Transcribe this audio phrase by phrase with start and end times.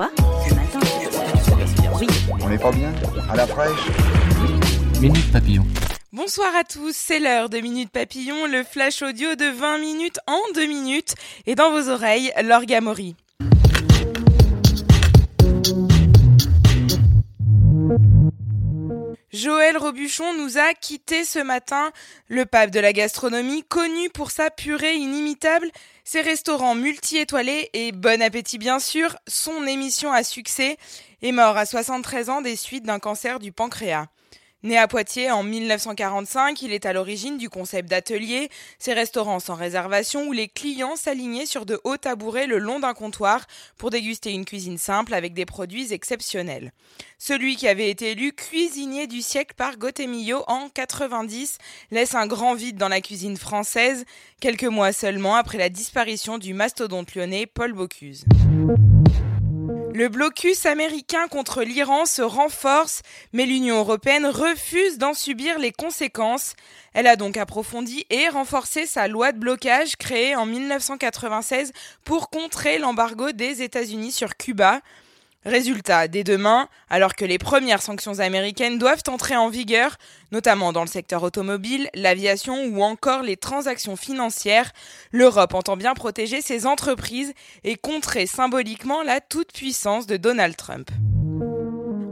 [0.00, 0.10] Quoi
[0.48, 0.80] Ce matin
[2.00, 2.06] Oui.
[2.40, 2.90] On n'est pas bien
[3.30, 3.86] À la fraîche
[4.98, 5.66] Minute Papillon.
[6.10, 10.40] Bonsoir à tous, c'est l'heure de Minute Papillon, le flash audio de 20 minutes en
[10.54, 11.14] 2 minutes,
[11.46, 13.14] et dans vos oreilles, l'orgamori.
[19.32, 21.92] Joël Robuchon nous a quitté ce matin,
[22.26, 25.70] le pape de la gastronomie, connu pour sa purée inimitable,
[26.02, 30.78] ses restaurants multi-étoilés et bon appétit bien sûr, son émission à succès,
[31.22, 34.08] est mort à 73 ans des suites d'un cancer du pancréas.
[34.62, 39.54] Né à Poitiers en 1945, il est à l'origine du concept d'atelier, ces restaurants sans
[39.54, 43.46] réservation où les clients s'alignaient sur de hauts tabourets le long d'un comptoir
[43.78, 46.72] pour déguster une cuisine simple avec des produits exceptionnels.
[47.16, 51.56] Celui qui avait été élu cuisinier du siècle par Gottemillo en 90
[51.90, 54.04] laisse un grand vide dans la cuisine française,
[54.40, 58.26] quelques mois seulement après la disparition du mastodonte lyonnais Paul Bocuse.
[60.00, 63.02] Le blocus américain contre l'Iran se renforce,
[63.34, 66.54] mais l'Union européenne refuse d'en subir les conséquences.
[66.94, 72.78] Elle a donc approfondi et renforcé sa loi de blocage créée en 1996 pour contrer
[72.78, 74.80] l'embargo des États-Unis sur Cuba.
[75.46, 79.96] Résultat, dès demain, alors que les premières sanctions américaines doivent entrer en vigueur,
[80.32, 84.70] notamment dans le secteur automobile, l'aviation ou encore les transactions financières,
[85.12, 87.32] l'Europe entend bien protéger ses entreprises
[87.64, 90.90] et contrer symboliquement la toute-puissance de Donald Trump.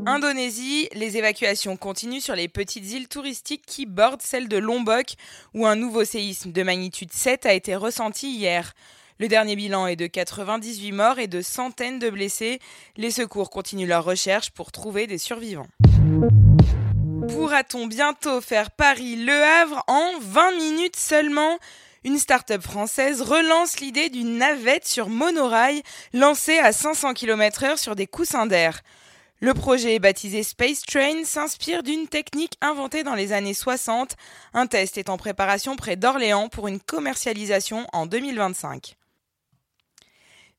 [0.07, 5.17] Indonésie, les évacuations continuent sur les petites îles touristiques qui bordent celle de Lombok,
[5.53, 8.73] où un nouveau séisme de magnitude 7 a été ressenti hier.
[9.21, 12.61] Le dernier bilan est de 98 morts et de centaines de blessés.
[12.97, 15.67] Les secours continuent leur recherche pour trouver des survivants.
[17.29, 21.59] Pourra-t-on bientôt faire Paris-Le Havre en 20 minutes seulement?
[22.05, 28.07] Une start-up française relance l'idée d'une navette sur monorail lancée à 500 km/h sur des
[28.07, 28.83] coussins d'air.
[29.41, 34.15] Le projet baptisé Space Train s'inspire d'une technique inventée dans les années 60.
[34.55, 38.98] Un test est en préparation près d'Orléans pour une commercialisation en 2025.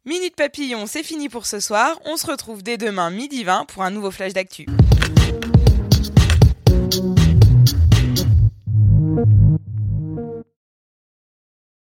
[0.05, 1.99] Minute Papillon, c'est fini pour ce soir.
[2.05, 4.65] On se retrouve dès demain midi 20 pour un nouveau flash d'actu.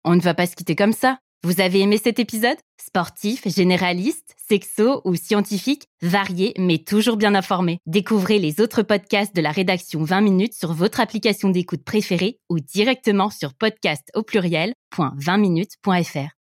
[0.05, 1.19] On ne va pas se quitter comme ça.
[1.43, 2.55] Vous avez aimé cet épisode?
[2.81, 7.79] Sportif, généraliste, sexo ou scientifique, varié mais toujours bien informé.
[7.85, 12.61] Découvrez les autres podcasts de la rédaction 20 minutes sur votre application d'écoute préférée ou
[12.61, 16.44] directement sur podcast au pluriel.20minutes.fr.